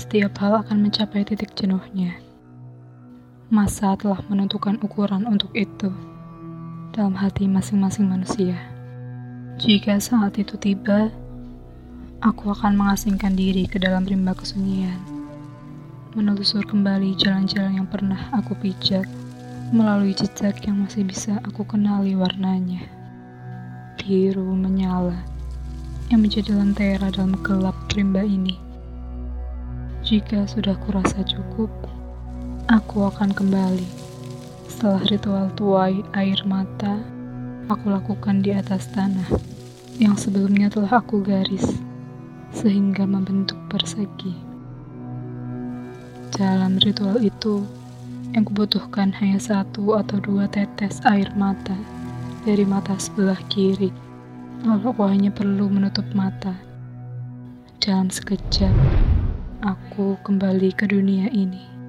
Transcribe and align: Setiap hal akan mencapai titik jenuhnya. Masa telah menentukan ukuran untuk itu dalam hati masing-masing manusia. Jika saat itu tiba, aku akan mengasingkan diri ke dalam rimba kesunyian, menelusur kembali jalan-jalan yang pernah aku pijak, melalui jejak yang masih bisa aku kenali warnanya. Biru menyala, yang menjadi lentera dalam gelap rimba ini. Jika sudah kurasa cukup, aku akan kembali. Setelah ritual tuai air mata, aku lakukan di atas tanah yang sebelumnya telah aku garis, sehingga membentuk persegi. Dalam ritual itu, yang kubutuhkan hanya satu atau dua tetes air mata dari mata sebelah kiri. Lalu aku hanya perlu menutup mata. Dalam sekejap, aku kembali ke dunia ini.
Setiap 0.00 0.32
hal 0.40 0.64
akan 0.64 0.88
mencapai 0.88 1.28
titik 1.28 1.52
jenuhnya. 1.52 2.16
Masa 3.52 3.92
telah 4.00 4.24
menentukan 4.32 4.80
ukuran 4.80 5.28
untuk 5.28 5.52
itu 5.52 5.92
dalam 6.96 7.12
hati 7.12 7.44
masing-masing 7.44 8.08
manusia. 8.08 8.56
Jika 9.60 10.00
saat 10.00 10.40
itu 10.40 10.56
tiba, 10.56 11.12
aku 12.24 12.48
akan 12.48 12.80
mengasingkan 12.80 13.36
diri 13.36 13.68
ke 13.68 13.76
dalam 13.76 14.08
rimba 14.08 14.32
kesunyian, 14.32 14.96
menelusur 16.16 16.64
kembali 16.64 17.12
jalan-jalan 17.20 17.84
yang 17.84 17.88
pernah 17.92 18.32
aku 18.32 18.56
pijak, 18.56 19.04
melalui 19.68 20.16
jejak 20.16 20.64
yang 20.64 20.80
masih 20.80 21.04
bisa 21.04 21.36
aku 21.44 21.60
kenali 21.68 22.16
warnanya. 22.16 22.88
Biru 24.00 24.48
menyala, 24.56 25.20
yang 26.08 26.24
menjadi 26.24 26.56
lentera 26.56 27.12
dalam 27.12 27.36
gelap 27.44 27.76
rimba 27.92 28.24
ini. 28.24 28.69
Jika 30.10 30.42
sudah 30.42 30.74
kurasa 30.74 31.22
cukup, 31.22 31.70
aku 32.66 33.06
akan 33.06 33.30
kembali. 33.30 33.86
Setelah 34.66 35.06
ritual 35.06 35.46
tuai 35.54 36.02
air 36.18 36.34
mata, 36.50 36.98
aku 37.70 37.94
lakukan 37.94 38.42
di 38.42 38.50
atas 38.50 38.90
tanah 38.90 39.30
yang 40.02 40.18
sebelumnya 40.18 40.66
telah 40.66 40.98
aku 40.98 41.22
garis, 41.22 41.78
sehingga 42.50 43.06
membentuk 43.06 43.54
persegi. 43.70 44.34
Dalam 46.34 46.82
ritual 46.82 47.22
itu, 47.22 47.62
yang 48.34 48.42
kubutuhkan 48.42 49.14
hanya 49.14 49.38
satu 49.38 49.94
atau 49.94 50.18
dua 50.18 50.50
tetes 50.50 50.98
air 51.06 51.30
mata 51.38 51.78
dari 52.42 52.66
mata 52.66 52.98
sebelah 52.98 53.38
kiri. 53.46 53.94
Lalu 54.66 54.90
aku 54.90 55.06
hanya 55.06 55.30
perlu 55.30 55.70
menutup 55.70 56.10
mata. 56.18 56.58
Dalam 57.78 58.10
sekejap, 58.10 58.74
aku 59.60 60.16
kembali 60.24 60.72
ke 60.72 60.88
dunia 60.88 61.28
ini. 61.28 61.79